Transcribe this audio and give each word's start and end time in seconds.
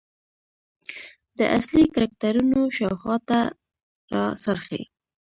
د 1.37 1.39
اصلي 1.57 1.83
کرکترونو 1.95 2.59
شاخواته 2.77 3.39
راڅرخي. 4.13 4.83